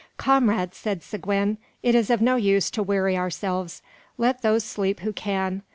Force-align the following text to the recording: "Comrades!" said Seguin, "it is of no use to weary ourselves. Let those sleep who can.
"Comrades!" 0.17 0.77
said 0.77 1.03
Seguin, 1.03 1.59
"it 1.83 1.93
is 1.93 2.09
of 2.09 2.23
no 2.23 2.35
use 2.35 2.71
to 2.71 2.81
weary 2.81 3.15
ourselves. 3.15 3.83
Let 4.17 4.41
those 4.41 4.63
sleep 4.63 5.01
who 5.01 5.13
can. 5.13 5.61